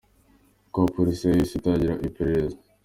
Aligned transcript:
Kuva 0.71 0.83
ubwo 0.85 0.93
Police 0.97 1.23
yahise 1.25 1.53
itangira 1.55 2.01
iperereza. 2.07 2.57